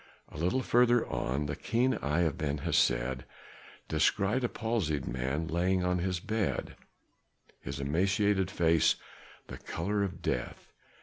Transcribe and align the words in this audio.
A 0.29 0.37
little 0.39 0.63
further 0.63 1.05
on, 1.05 1.45
the 1.45 1.55
keen 1.55 1.93
eye 2.01 2.21
of 2.21 2.35
Ben 2.39 2.57
Hesed 2.65 3.23
descried 3.87 4.43
a 4.43 4.49
palsied 4.49 5.05
man 5.07 5.47
lying 5.47 5.83
on 5.83 5.99
his 5.99 6.19
bed, 6.19 6.75
his 7.59 7.79
emaciated 7.79 8.49
face 8.49 8.95
the 9.45 9.59
color 9.59 10.01
of 10.01 10.23
death. 10.23 10.73